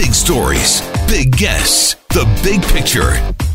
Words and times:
Big 0.00 0.14
stories, 0.14 0.80
big 1.06 1.36
guests, 1.36 1.94
the 2.08 2.24
big 2.42 2.62
picture. 2.68 3.10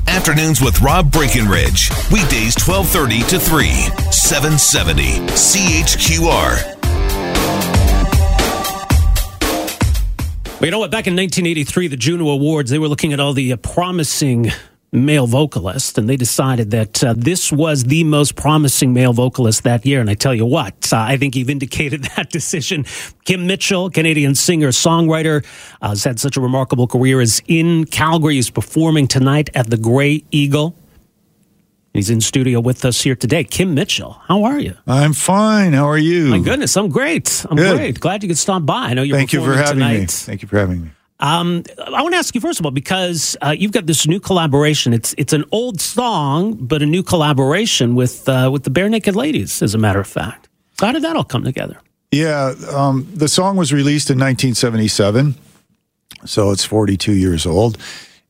Afternoons 0.08 0.62
with 0.62 0.80
Rob 0.80 1.12
Breckenridge. 1.12 1.90
Weekdays 2.12 2.54
1230 2.56 3.22
to 3.30 3.40
3, 3.40 3.68
770 4.12 5.04
CHQR. 5.34 6.76
Well, 10.46 10.66
you 10.66 10.70
know 10.70 10.78
what? 10.78 10.92
Back 10.92 11.08
in 11.08 11.16
1983, 11.16 11.88
the 11.88 11.98
Juno 11.98 12.30
Awards, 12.30 12.70
they 12.70 12.78
were 12.78 12.90
looking 12.90 13.12
at 13.12 13.20
all 13.20 13.34
the 13.34 13.54
uh, 13.54 13.58
promising 13.58 14.52
male 14.96 15.28
vocalist, 15.28 15.98
and 15.98 16.08
they 16.10 16.16
decided 16.18 16.72
that 16.72 17.04
uh, 17.04 17.14
this 17.18 17.52
was 17.52 17.86
the 17.86 18.04
most 18.04 18.36
promising 18.36 18.94
male 18.94 19.14
vocalist 19.14 19.64
that 19.64 19.86
year. 19.86 20.00
And 20.02 20.10
I 20.10 20.14
tell 20.14 20.34
you 20.34 20.46
what, 20.46 20.94
uh, 20.94 20.98
I 20.98 21.18
think 21.18 21.34
he 21.34 21.44
vindicated 21.44 22.04
that 22.16 22.30
decision. 22.30 22.86
Kim 23.26 23.48
Mitchell, 23.48 23.90
Canadian 23.90 24.36
singer 24.36 24.70
songwriter, 24.70 25.46
uh, 25.82 25.90
has 25.90 26.04
had 26.04 26.20
such 26.20 26.38
a 26.38 26.42
remarkable 26.42 26.88
career. 26.88 27.22
Is 27.22 27.42
in 27.48 27.86
Calgary. 27.86 28.36
He's 28.36 28.50
performing 28.50 29.08
tonight 29.08 29.50
at 29.56 29.70
the 29.70 29.78
Grey 29.78 30.24
Eagle. 30.32 30.76
He's 31.94 32.10
in 32.10 32.20
studio 32.20 32.60
with 32.60 32.84
us 32.84 33.00
here 33.02 33.16
today. 33.16 33.46
Kim 33.46 33.74
Mitchell, 33.74 34.20
how 34.28 34.44
are 34.44 34.60
you? 34.60 34.76
I'm 34.86 35.14
fine. 35.14 35.72
How 35.72 35.86
are 35.86 35.98
you? 35.98 36.26
My 36.26 36.40
goodness, 36.40 36.76
I'm 36.76 36.90
great. 36.90 37.46
I'm 37.50 37.56
Good. 37.56 37.78
great. 37.78 38.00
Glad 38.02 38.22
you 38.22 38.28
could 38.28 38.38
stop 38.38 38.66
by. 38.66 38.88
I 38.88 38.94
know 38.96 39.02
you're 39.02 39.16
Thank 39.16 39.32
you 39.32 39.42
for 39.42 39.54
having 39.54 39.76
tonight. 39.76 40.00
me. 40.00 40.06
Thank 40.08 40.42
you 40.42 40.50
for 40.50 40.58
having 40.58 40.84
me. 40.84 40.90
Um, 41.20 41.64
I 41.82 42.02
want 42.02 42.14
to 42.14 42.18
ask 42.18 42.36
you 42.36 42.42
first 42.42 42.60
of 42.60 42.66
all 42.66 42.72
because 42.72 43.38
uh, 43.42 43.56
you've 43.58 43.72
got 43.72 43.86
this 43.86 44.06
new 44.06 44.20
collaboration. 44.20 44.94
It's 44.94 45.16
it's 45.18 45.34
an 45.34 45.46
old 45.52 45.80
song, 45.80 46.56
but 46.56 46.82
a 46.82 46.86
new 46.86 47.04
collaboration 47.04 47.96
with 47.96 48.28
uh, 48.28 48.50
with 48.52 48.64
the 48.64 48.70
Barenaked 48.70 49.16
Ladies. 49.16 49.62
As 49.62 49.74
a 49.74 49.78
matter 49.78 50.00
of 50.00 50.08
fact, 50.08 50.50
how 50.80 50.92
did 50.92 51.04
that 51.04 51.16
all 51.16 51.24
come 51.24 51.44
together? 51.44 51.80
Yeah, 52.12 52.54
um, 52.72 53.08
the 53.14 53.28
song 53.28 53.58
was 53.58 53.74
released 53.74 54.10
in 54.10 54.18
1977, 54.18 55.36
so 56.26 56.52
it's 56.52 56.64
42 56.64 57.12
years 57.12 57.46
old, 57.46 57.78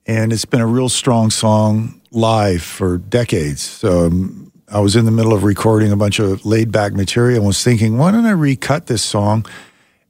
and 0.07 0.31
it's 0.33 0.45
been 0.45 0.61
a 0.61 0.67
real 0.67 0.89
strong 0.89 1.29
song 1.29 2.01
live 2.11 2.63
for 2.63 2.97
decades. 2.97 3.61
So 3.61 4.07
um, 4.07 4.51
I 4.69 4.79
was 4.79 4.95
in 4.95 5.05
the 5.05 5.11
middle 5.11 5.33
of 5.33 5.43
recording 5.43 5.91
a 5.91 5.97
bunch 5.97 6.19
of 6.19 6.45
laid 6.45 6.71
back 6.71 6.93
material 6.93 7.39
and 7.39 7.47
was 7.47 7.63
thinking, 7.63 7.97
why 7.97 8.11
don't 8.11 8.25
I 8.25 8.31
recut 8.31 8.87
this 8.87 9.03
song? 9.03 9.45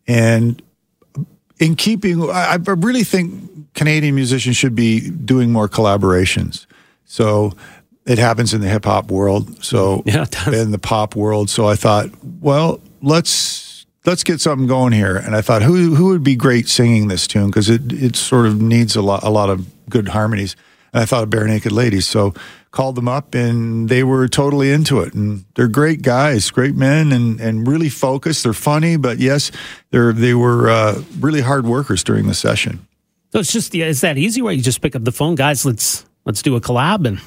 And 0.07 0.61
in 1.59 1.75
keeping, 1.75 2.29
I, 2.29 2.53
I 2.53 2.71
really 2.71 3.03
think 3.03 3.73
Canadian 3.73 4.15
musicians 4.15 4.57
should 4.57 4.75
be 4.75 5.09
doing 5.09 5.51
more 5.51 5.69
collaborations. 5.69 6.65
So 7.05 7.53
it 8.05 8.17
happens 8.17 8.53
in 8.53 8.61
the 8.61 8.69
hip 8.69 8.85
hop 8.85 9.11
world. 9.11 9.63
So 9.63 10.03
Yeah, 10.05 10.25
in 10.47 10.71
the 10.71 10.79
pop 10.79 11.15
world. 11.15 11.49
So 11.49 11.67
I 11.67 11.75
thought, 11.75 12.09
well, 12.41 12.79
let's 13.01 13.85
let's 14.05 14.23
get 14.23 14.39
something 14.39 14.67
going 14.67 14.93
here. 14.93 15.15
And 15.17 15.35
I 15.35 15.41
thought, 15.41 15.61
who 15.61 15.95
who 15.95 16.07
would 16.07 16.23
be 16.23 16.35
great 16.35 16.67
singing 16.67 17.07
this 17.07 17.27
tune 17.27 17.47
because 17.47 17.69
it 17.69 17.91
it 17.91 18.15
sort 18.15 18.45
of 18.45 18.61
needs 18.61 18.95
a 18.95 19.01
lot 19.01 19.23
a 19.23 19.29
lot 19.29 19.49
of 19.49 19.67
good 19.89 20.09
harmonies. 20.09 20.55
And 20.93 21.01
I 21.01 21.05
thought 21.05 21.23
of 21.23 21.29
Barenaked 21.29 21.71
Ladies. 21.71 22.07
So 22.07 22.33
called 22.75 22.95
them 22.95 23.07
up 23.07 23.33
and 23.33 23.87
they 23.87 24.03
were 24.03 24.27
totally 24.27 24.71
into 24.71 24.99
it. 24.99 25.13
And 25.13 25.45
they're 25.55 25.69
great 25.69 26.01
guys, 26.01 26.51
great 26.51 26.75
men, 26.75 27.11
and 27.11 27.39
and 27.39 27.67
really 27.67 27.89
focused. 27.89 28.43
They're 28.43 28.53
funny, 28.53 28.97
but 28.97 29.17
yes, 29.17 29.51
they're 29.89 30.13
they 30.13 30.35
were 30.35 30.69
uh, 30.69 31.01
really 31.19 31.41
hard 31.41 31.65
workers 31.65 32.03
during 32.03 32.27
the 32.27 32.35
session. 32.35 32.85
So 33.31 33.39
it's 33.39 33.51
just 33.51 33.73
yeah, 33.73 33.85
is 33.85 34.01
that 34.01 34.17
easy? 34.17 34.41
Where 34.41 34.53
you 34.53 34.61
just 34.61 34.81
pick 34.81 34.95
up 34.95 35.03
the 35.03 35.11
phone, 35.11 35.35
guys? 35.35 35.65
Let's 35.65 36.05
let's 36.25 36.41
do 36.41 36.55
a 36.55 36.61
collab 36.61 37.07
and 37.07 37.21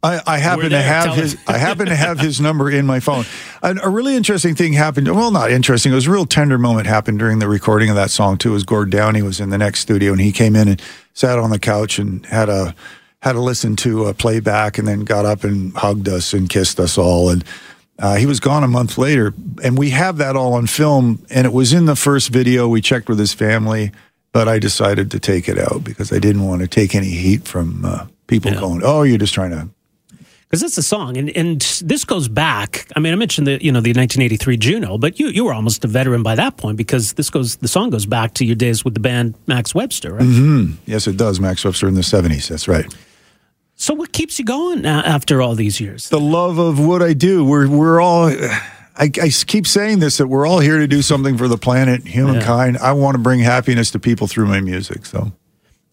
I, 0.00 0.20
I 0.26 0.38
happen 0.38 0.70
to 0.70 0.80
have 0.80 1.16
his. 1.16 1.36
I 1.48 1.58
happen 1.58 1.86
to 1.86 1.96
have 1.96 2.20
his 2.20 2.40
number 2.48 2.70
in 2.70 2.86
my 2.86 3.00
phone. 3.00 3.24
And 3.62 3.80
a 3.82 3.88
really 3.88 4.14
interesting 4.14 4.54
thing 4.54 4.72
happened. 4.72 5.08
Well, 5.08 5.32
not 5.32 5.50
interesting. 5.50 5.90
It 5.90 5.96
was 5.96 6.06
a 6.06 6.12
real 6.12 6.24
tender 6.26 6.56
moment 6.56 6.86
happened 6.86 7.18
during 7.18 7.40
the 7.40 7.48
recording 7.48 7.90
of 7.90 7.96
that 7.96 8.10
song 8.10 8.38
too. 8.38 8.50
It 8.50 8.52
was 8.52 8.64
Gord 8.64 8.90
Downie 8.90 9.22
was 9.22 9.40
in 9.40 9.50
the 9.50 9.58
next 9.58 9.80
studio 9.80 10.12
and 10.12 10.20
he 10.20 10.30
came 10.30 10.54
in 10.54 10.68
and 10.68 10.82
sat 11.14 11.38
on 11.38 11.50
the 11.50 11.58
couch 11.58 11.98
and 11.98 12.24
had 12.26 12.48
a 12.48 12.76
had 13.22 13.32
to 13.32 13.40
listen 13.40 13.74
to 13.76 14.06
a 14.06 14.14
playback 14.14 14.78
and 14.78 14.86
then 14.86 15.00
got 15.00 15.24
up 15.24 15.44
and 15.44 15.72
hugged 15.76 16.08
us 16.08 16.32
and 16.32 16.48
kissed 16.48 16.78
us 16.80 16.96
all 16.98 17.30
and. 17.30 17.44
Uh, 18.00 18.14
he 18.14 18.26
was 18.26 18.38
gone 18.38 18.62
a 18.62 18.68
month 18.68 18.96
later, 18.96 19.34
and 19.64 19.76
we 19.76 19.90
have 19.90 20.18
that 20.18 20.36
all 20.36 20.54
on 20.54 20.68
film. 20.68 21.26
And 21.30 21.44
it 21.48 21.52
was 21.52 21.72
in 21.72 21.86
the 21.86 21.96
first 21.96 22.28
video. 22.28 22.68
We 22.68 22.80
checked 22.80 23.08
with 23.08 23.18
his 23.18 23.34
family, 23.34 23.90
but 24.30 24.46
I 24.46 24.60
decided 24.60 25.10
to 25.10 25.18
take 25.18 25.48
it 25.48 25.58
out 25.58 25.82
because 25.82 26.12
I 26.12 26.20
didn't 26.20 26.46
want 26.46 26.60
to 26.62 26.68
take 26.68 26.94
any 26.94 27.10
heat 27.10 27.42
from 27.48 27.84
uh, 27.84 28.06
people 28.28 28.52
Yeah. 28.52 28.60
going, 28.60 28.82
"Oh, 28.84 29.02
you're 29.02 29.18
just 29.18 29.34
trying 29.34 29.50
to 29.50 29.68
because 30.42 30.62
it's 30.62 30.78
a 30.78 30.82
song, 30.84 31.16
and 31.16 31.28
and 31.30 31.60
this 31.84 32.04
goes 32.04 32.28
back. 32.28 32.86
I 32.94 33.00
mean, 33.00 33.12
I 33.12 33.16
mentioned 33.16 33.48
the 33.48 33.58
you 33.60 33.72
know 33.72 33.80
the 33.80 33.90
1983 33.90 34.56
Juno, 34.58 34.96
but 34.96 35.18
you 35.18 35.26
you 35.30 35.44
were 35.44 35.52
almost 35.52 35.84
a 35.84 35.88
veteran 35.88 36.22
by 36.22 36.36
that 36.36 36.56
point 36.56 36.76
because 36.76 37.14
this 37.14 37.30
goes 37.30 37.56
the 37.56 37.66
song 37.66 37.90
goes 37.90 38.06
back 38.06 38.32
to 38.34 38.44
your 38.44 38.54
days 38.54 38.84
with 38.84 38.94
the 38.94 39.00
band 39.00 39.34
Max 39.48 39.74
Webster, 39.74 40.14
right? 40.14 40.68
Yes, 40.86 41.08
it 41.08 41.16
does. 41.16 41.40
Max 41.40 41.64
Webster 41.64 41.88
in 41.88 41.94
the 41.94 42.02
70s. 42.02 42.46
That's 42.46 42.68
right. 42.68 42.86
So 43.80 43.94
what 43.94 44.10
keeps 44.12 44.40
you 44.40 44.44
going 44.44 44.84
after 44.84 45.40
all 45.40 45.54
these 45.54 45.80
years? 45.80 46.08
The 46.08 46.18
love 46.18 46.58
of 46.58 46.84
what 46.84 47.00
I 47.00 47.12
do. 47.12 47.44
We're, 47.44 47.68
we're 47.68 48.00
all, 48.00 48.26
I, 48.26 48.58
I 48.96 49.30
keep 49.30 49.68
saying 49.68 50.00
this 50.00 50.16
that 50.18 50.26
we're 50.26 50.48
all 50.48 50.58
here 50.58 50.78
to 50.78 50.88
do 50.88 51.00
something 51.00 51.38
for 51.38 51.46
the 51.46 51.56
planet, 51.56 52.04
humankind. 52.04 52.78
I 52.78 52.90
want 52.92 53.14
to 53.14 53.20
bring 53.20 53.38
happiness 53.38 53.92
to 53.92 54.00
people 54.00 54.26
through 54.26 54.46
my 54.46 54.60
music. 54.60 55.06
So, 55.06 55.30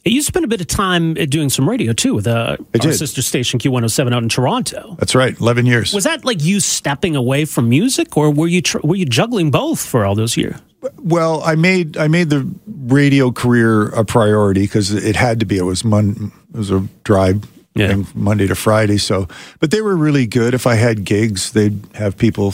You 0.04 0.24
spent 0.24 0.44
a 0.44 0.48
bit 0.48 0.62
of 0.62 0.68
time 0.68 1.12
uh, 1.12 1.26
doing 1.26 1.50
some 1.50 1.70
radio 1.70 1.94
too 1.94 2.16
with 2.16 2.26
uh, 2.26 2.58
our 2.60 2.80
did. 2.80 2.96
sister 2.96 3.22
station 3.22 3.60
Q107 3.60 4.12
out 4.16 4.24
in 4.24 4.30
Toronto. 4.30 4.96
that's 4.98 5.14
right. 5.14 5.40
11 5.40 5.68
years. 5.68 5.94
Was 5.94 6.06
that 6.06 6.26
like 6.26 6.44
you 6.44 6.60
stepping 6.62 7.16
away 7.16 7.46
from 7.46 7.70
music, 7.70 8.18
or 8.18 8.32
were 8.32 8.48
you 8.48 8.64
tr- 8.64 8.80
were 8.84 8.96
you 8.96 9.06
juggling 9.06 9.52
both 9.52 9.80
for 9.86 10.06
all 10.06 10.16
those 10.16 10.36
years? 10.36 10.56
Well, 10.98 11.44
I 11.44 11.54
made 11.54 11.98
I 11.98 12.08
made 12.08 12.32
the 12.32 12.52
radio 12.88 13.32
career 13.32 13.90
a 13.90 14.04
priority 14.04 14.62
because 14.64 14.92
it 14.92 15.16
had 15.16 15.40
to 15.42 15.46
be. 15.46 15.58
It 15.58 15.64
was 15.66 15.84
mon- 15.84 16.32
it 16.52 16.58
was 16.58 16.72
a 16.72 16.88
drive 17.04 17.44
Yeah. 17.76 17.90
thing 17.90 18.08
Monday 18.16 18.48
to 18.48 18.56
Friday. 18.56 18.98
So, 18.98 19.28
but 19.60 19.70
they 19.72 19.82
were 19.82 19.96
really 19.98 20.26
good. 20.28 20.54
If 20.54 20.66
I 20.66 20.76
had 20.76 21.04
gigs, 21.04 21.52
they'd 21.52 21.80
have 21.96 22.18
people. 22.18 22.54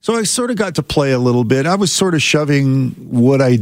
So 0.00 0.14
I 0.14 0.22
sort 0.22 0.50
of 0.50 0.56
got 0.56 0.76
to 0.76 0.82
play 0.82 1.10
a 1.12 1.18
little 1.18 1.42
bit. 1.44 1.66
I 1.66 1.74
was 1.74 1.92
sort 1.92 2.14
of 2.14 2.22
shoving 2.22 2.90
what 3.10 3.42
I, 3.42 3.58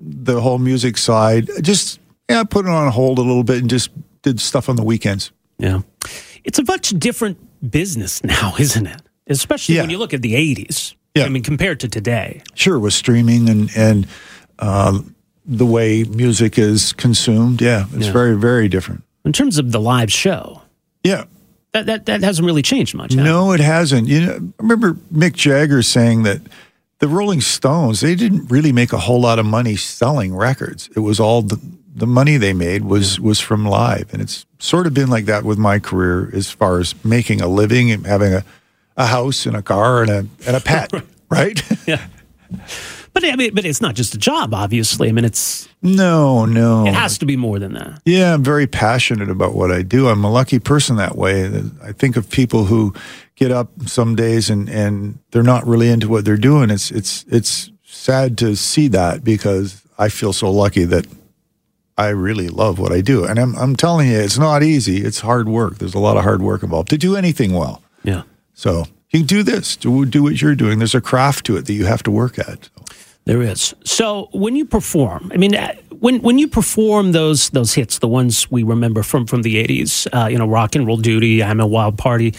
the 0.00 0.40
whole 0.40 0.58
music 0.58 0.98
side, 0.98 1.48
just 1.62 2.00
yeah, 2.28 2.44
put 2.44 2.66
it 2.66 2.70
on 2.70 2.92
hold 2.92 3.18
a 3.18 3.22
little 3.22 3.44
bit 3.44 3.58
and 3.60 3.70
just 3.70 3.90
did 4.22 4.40
stuff 4.40 4.68
on 4.68 4.76
the 4.76 4.84
weekends. 4.84 5.30
Yeah, 5.58 5.80
it's 6.44 6.58
a 6.58 6.64
much 6.64 6.90
different 6.98 7.38
business 7.70 8.22
now, 8.24 8.54
isn't 8.58 8.86
it? 8.86 9.00
Especially 9.26 9.76
Yeah. 9.76 9.82
when 9.82 9.90
you 9.90 9.98
look 9.98 10.12
at 10.12 10.20
the 10.22 10.34
'80s. 10.34 10.94
Yeah. 11.14 11.24
I 11.24 11.28
mean, 11.30 11.42
compared 11.42 11.80
to 11.80 11.88
today. 11.88 12.42
Sure, 12.54 12.78
with 12.78 12.92
streaming 12.92 13.48
and 13.48 13.70
and 13.76 14.06
uh, 14.58 15.00
the 15.46 15.64
way 15.66 16.04
music 16.04 16.58
is 16.58 16.92
consumed, 16.92 17.62
yeah, 17.62 17.86
it's 17.94 18.06
Yeah. 18.06 18.12
very 18.12 18.36
very 18.36 18.68
different. 18.68 19.02
In 19.24 19.32
terms 19.32 19.58
of 19.58 19.72
the 19.72 19.80
live 19.80 20.12
show, 20.12 20.62
Yeah. 21.02 21.24
that 21.72 21.86
that, 21.86 22.06
that 22.06 22.22
hasn't 22.22 22.44
really 22.46 22.62
changed 22.62 22.94
much. 22.94 23.12
has 23.12 23.20
it? 23.20 23.24
No, 23.24 23.52
it 23.52 23.60
hasn't. 23.60 24.08
You 24.08 24.20
know, 24.26 24.32
I 24.34 24.62
remember 24.62 24.94
Mick 25.12 25.32
Jagger 25.34 25.82
saying 25.82 26.22
that 26.24 26.40
the 26.98 27.08
Rolling 27.08 27.40
Stones 27.40 28.00
they 28.00 28.14
didn't 28.14 28.50
really 28.50 28.72
make 28.72 28.92
a 28.92 28.98
whole 28.98 29.20
lot 29.20 29.38
of 29.38 29.46
money 29.46 29.76
selling 29.76 30.34
records. 30.34 30.88
It 30.94 31.00
was 31.00 31.18
all 31.20 31.42
the, 31.42 31.58
the 31.94 32.06
money 32.06 32.36
they 32.36 32.52
made 32.52 32.84
was 32.84 33.18
was 33.18 33.40
from 33.40 33.64
live, 33.66 34.12
and 34.12 34.20
it's 34.22 34.46
sort 34.58 34.86
of 34.86 34.94
been 34.94 35.08
like 35.10 35.24
that 35.26 35.44
with 35.44 35.58
my 35.58 35.78
career 35.78 36.30
as 36.34 36.50
far 36.50 36.78
as 36.80 36.94
making 37.04 37.40
a 37.40 37.48
living 37.48 37.90
and 37.90 38.06
having 38.06 38.32
a, 38.34 38.44
a 38.96 39.06
house 39.06 39.46
and 39.46 39.56
a 39.56 39.62
car 39.62 40.02
and 40.02 40.10
a 40.10 40.26
and 40.46 40.56
a 40.56 40.60
pet, 40.60 40.90
right? 41.30 41.62
Yeah. 41.86 42.06
But 43.14 43.24
I 43.24 43.36
mean, 43.36 43.54
but 43.54 43.64
it's 43.64 43.80
not 43.80 43.94
just 43.94 44.14
a 44.14 44.18
job. 44.18 44.52
Obviously, 44.52 45.08
I 45.08 45.12
mean, 45.12 45.24
it's 45.24 45.68
no, 45.80 46.44
no. 46.46 46.84
it 46.84 46.94
has 46.94 47.16
to 47.18 47.26
be 47.26 47.36
more 47.36 47.60
than 47.60 47.74
that. 47.74 48.02
Yeah, 48.04 48.34
I'm 48.34 48.42
very 48.42 48.66
passionate 48.66 49.30
about 49.30 49.54
what 49.54 49.70
I 49.70 49.82
do. 49.82 50.08
I'm 50.08 50.24
a 50.24 50.30
lucky 50.30 50.58
person 50.58 50.96
that 50.96 51.16
way. 51.16 51.62
I 51.82 51.92
think 51.92 52.16
of 52.16 52.28
people 52.28 52.64
who 52.64 52.92
get 53.36 53.52
up 53.52 53.68
some 53.86 54.16
days 54.16 54.50
and, 54.50 54.68
and 54.68 55.20
they're 55.30 55.44
not 55.44 55.64
really 55.64 55.90
into 55.90 56.08
what 56.08 56.24
they're 56.24 56.36
doing. 56.36 56.70
It's 56.70 56.90
it's 56.90 57.24
it's 57.28 57.70
sad 57.84 58.36
to 58.38 58.56
see 58.56 58.88
that 58.88 59.22
because 59.22 59.82
I 59.96 60.08
feel 60.08 60.32
so 60.32 60.50
lucky 60.50 60.84
that 60.84 61.06
I 61.96 62.08
really 62.08 62.48
love 62.48 62.80
what 62.80 62.90
I 62.90 63.00
do. 63.00 63.24
And 63.24 63.38
I'm 63.38 63.54
I'm 63.56 63.76
telling 63.76 64.08
you, 64.10 64.18
it's 64.18 64.38
not 64.38 64.64
easy. 64.64 65.04
It's 65.04 65.20
hard 65.20 65.48
work. 65.48 65.78
There's 65.78 65.94
a 65.94 66.00
lot 66.00 66.16
of 66.16 66.24
hard 66.24 66.42
work 66.42 66.64
involved 66.64 66.90
to 66.90 66.98
do 66.98 67.14
anything 67.14 67.52
well. 67.52 67.80
Yeah. 68.02 68.22
So 68.54 68.86
you 69.10 69.20
can 69.20 69.26
do 69.26 69.44
this, 69.44 69.76
do 69.76 70.04
do 70.04 70.24
what 70.24 70.42
you're 70.42 70.56
doing. 70.56 70.78
There's 70.78 70.96
a 70.96 71.00
craft 71.00 71.46
to 71.46 71.56
it 71.56 71.66
that 71.66 71.74
you 71.74 71.86
have 71.86 72.02
to 72.02 72.10
work 72.10 72.38
at. 72.40 72.68
There 73.26 73.40
is. 73.42 73.74
So 73.84 74.28
when 74.32 74.54
you 74.54 74.66
perform, 74.66 75.32
I 75.32 75.38
mean, 75.38 75.54
uh, 75.54 75.74
when 75.98 76.20
when 76.20 76.38
you 76.38 76.46
perform 76.46 77.12
those 77.12 77.50
those 77.50 77.72
hits, 77.72 77.98
the 77.98 78.08
ones 78.08 78.50
we 78.50 78.62
remember 78.62 79.02
from 79.02 79.26
from 79.26 79.42
the 79.42 79.56
'80s, 79.56 80.06
uh, 80.12 80.28
you 80.28 80.38
know, 80.38 80.46
"Rock 80.46 80.74
and 80.74 80.86
Roll 80.86 80.98
Duty," 80.98 81.42
"I'm 81.42 81.60
a 81.60 81.66
Wild 81.66 81.96
Party," 81.96 82.34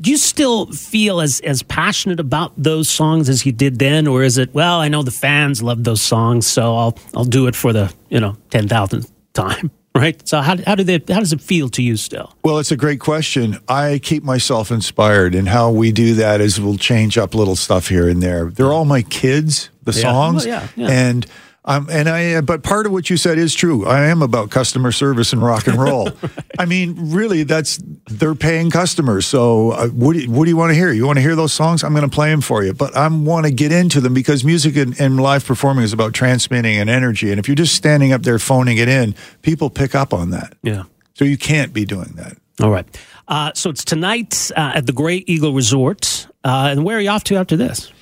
do 0.00 0.10
you 0.10 0.16
still 0.16 0.66
feel 0.66 1.20
as 1.20 1.40
as 1.40 1.62
passionate 1.62 2.20
about 2.20 2.52
those 2.56 2.88
songs 2.88 3.28
as 3.28 3.44
you 3.44 3.52
did 3.52 3.78
then, 3.78 4.06
or 4.06 4.22
is 4.22 4.38
it? 4.38 4.52
Well, 4.54 4.80
I 4.80 4.88
know 4.88 5.02
the 5.02 5.10
fans 5.10 5.62
love 5.62 5.84
those 5.84 6.00
songs, 6.00 6.46
so 6.46 6.76
I'll 6.76 6.98
I'll 7.14 7.24
do 7.24 7.46
it 7.46 7.56
for 7.56 7.72
the 7.72 7.92
you 8.08 8.20
know 8.20 8.36
ten 8.50 8.68
thousandth 8.68 9.10
time, 9.32 9.70
right? 9.94 10.26
So 10.28 10.40
how 10.40 10.56
how 10.66 10.74
do 10.74 10.84
they 10.84 11.00
how 11.12 11.20
does 11.20 11.32
it 11.32 11.40
feel 11.40 11.68
to 11.70 11.82
you 11.82 11.96
still? 11.96 12.34
Well, 12.44 12.58
it's 12.58 12.70
a 12.70 12.76
great 12.76 13.00
question. 13.00 13.58
I 13.68 13.98
keep 14.02 14.22
myself 14.22 14.70
inspired, 14.70 15.34
and 15.34 15.48
how 15.48 15.70
we 15.70 15.90
do 15.90 16.14
that 16.14 16.40
is 16.40 16.60
we'll 16.60 16.78
change 16.78 17.18
up 17.18 17.34
little 17.34 17.56
stuff 17.56 17.88
here 17.88 18.08
and 18.08 18.22
there. 18.22 18.50
They're 18.50 18.72
all 18.72 18.84
my 18.84 19.02
kids, 19.02 19.70
the 19.90 19.98
Yeah. 19.98 20.02
songs, 20.02 20.46
Well, 20.46 20.62
yeah, 20.76 20.86
yeah. 20.88 20.90
and 21.08 21.26
Um, 21.64 21.86
and 21.90 22.08
I, 22.08 22.40
but 22.40 22.62
part 22.62 22.86
of 22.86 22.92
what 22.92 23.10
you 23.10 23.18
said 23.18 23.36
is 23.36 23.54
true. 23.54 23.84
I 23.84 24.06
am 24.06 24.22
about 24.22 24.48
customer 24.48 24.90
service 24.90 25.34
and 25.34 25.42
rock 25.42 25.66
and 25.66 25.78
roll. 25.78 26.04
right. 26.22 26.30
I 26.58 26.64
mean, 26.64 26.94
really, 26.96 27.42
that's 27.42 27.78
they're 28.06 28.34
paying 28.36 28.70
customers. 28.70 29.26
So, 29.26 29.72
uh, 29.72 29.88
what 29.88 30.14
do 30.14 30.20
you, 30.20 30.30
what 30.30 30.44
do 30.44 30.50
you 30.50 30.56
want 30.56 30.70
to 30.70 30.74
hear? 30.74 30.90
You 30.92 31.04
want 31.04 31.18
to 31.18 31.20
hear 31.20 31.36
those 31.36 31.52
songs? 31.52 31.84
I'm 31.84 31.92
going 31.92 32.08
to 32.08 32.14
play 32.14 32.30
them 32.30 32.40
for 32.40 32.64
you. 32.64 32.72
But 32.72 32.96
I 32.96 33.06
want 33.08 33.44
to 33.44 33.52
get 33.52 33.70
into 33.70 34.00
them 34.00 34.14
because 34.14 34.44
music 34.44 34.76
and, 34.76 34.98
and 34.98 35.20
live 35.20 35.44
performing 35.44 35.84
is 35.84 35.92
about 35.92 36.14
transmitting 36.14 36.78
an 36.78 36.88
energy. 36.88 37.30
And 37.30 37.38
if 37.38 37.48
you're 37.48 37.54
just 37.66 37.74
standing 37.74 38.14
up 38.14 38.22
there 38.22 38.38
phoning 38.38 38.78
it 38.78 38.88
in, 38.88 39.14
people 39.42 39.68
pick 39.68 39.94
up 39.94 40.14
on 40.14 40.30
that. 40.30 40.54
Yeah. 40.62 40.84
So 41.18 41.26
you 41.26 41.36
can't 41.36 41.74
be 41.74 41.84
doing 41.84 42.14
that. 42.16 42.38
All 42.62 42.70
right. 42.70 42.86
Uh, 43.26 43.50
so 43.54 43.68
it's 43.68 43.84
tonight 43.84 44.50
uh, 44.56 44.72
at 44.76 44.86
the 44.86 44.92
Grey 44.94 45.22
Eagle 45.26 45.52
Resort. 45.52 46.28
Uh, 46.44 46.68
and 46.70 46.82
where 46.82 46.96
are 46.96 47.00
you 47.00 47.10
off 47.10 47.24
to 47.24 47.36
after 47.36 47.58
this? 47.58 47.92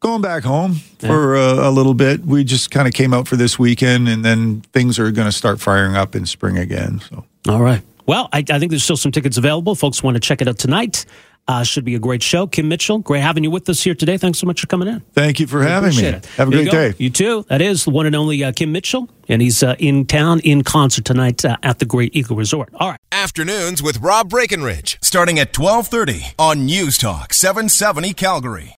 Going 0.00 0.20
back 0.20 0.44
home 0.44 0.76
yeah. 1.00 1.08
for 1.08 1.36
a, 1.36 1.68
a, 1.68 1.70
little 1.70 1.94
bit. 1.94 2.24
We 2.24 2.44
just 2.44 2.70
kind 2.70 2.86
of 2.86 2.92
came 2.92 3.14
out 3.14 3.26
for 3.26 3.36
this 3.36 3.58
weekend, 3.58 4.08
and 4.08 4.24
then 4.24 4.60
things 4.72 4.98
are 4.98 5.10
going 5.10 5.26
to 5.26 5.32
start 5.32 5.58
firing 5.60 5.96
up 5.96 6.14
in 6.14 6.26
spring 6.26 6.58
again. 6.58 7.00
So, 7.00 7.24
all 7.48 7.62
right. 7.62 7.82
Well, 8.04 8.28
I, 8.32 8.44
I 8.50 8.58
think 8.58 8.70
there's 8.70 8.84
still 8.84 8.96
some 8.96 9.10
tickets 9.10 9.36
available. 9.36 9.74
Folks 9.74 10.02
want 10.02 10.14
to 10.14 10.20
check 10.20 10.40
it 10.40 10.48
out 10.48 10.58
tonight. 10.58 11.06
Uh, 11.48 11.62
should 11.62 11.84
be 11.84 11.94
a 11.94 11.98
great 11.98 12.22
show. 12.22 12.46
Kim 12.46 12.68
Mitchell, 12.68 12.98
great 12.98 13.22
having 13.22 13.44
you 13.44 13.52
with 13.52 13.68
us 13.68 13.80
here 13.80 13.94
today. 13.94 14.16
Thanks 14.16 14.38
so 14.38 14.46
much 14.46 14.60
for 14.60 14.66
coming 14.66 14.88
in. 14.88 15.00
Thank 15.12 15.38
you 15.38 15.46
for 15.46 15.62
I 15.62 15.68
having 15.68 15.94
me. 15.94 16.02
It. 16.02 16.26
Have 16.36 16.48
a 16.48 16.50
great 16.50 16.70
day. 16.70 16.94
You 16.98 17.08
too. 17.08 17.44
That 17.48 17.62
is 17.62 17.84
the 17.84 17.90
one 17.90 18.04
and 18.04 18.16
only 18.16 18.42
uh, 18.42 18.50
Kim 18.50 18.72
Mitchell, 18.72 19.08
and 19.28 19.40
he's 19.40 19.62
uh, 19.62 19.76
in 19.78 20.06
town 20.06 20.40
in 20.40 20.64
concert 20.64 21.04
tonight 21.04 21.44
uh, 21.44 21.56
at 21.62 21.78
the 21.78 21.84
Grey 21.84 22.10
Eagle 22.12 22.36
Resort. 22.36 22.70
All 22.74 22.90
right. 22.90 23.00
Afternoons 23.12 23.80
with 23.80 23.98
Rob 23.98 24.28
Breckenridge, 24.28 24.98
starting 25.00 25.38
at 25.38 25.56
1230 25.56 26.34
on 26.36 26.66
News 26.66 26.98
Talk 26.98 27.32
770 27.32 28.12
Calgary. 28.14 28.74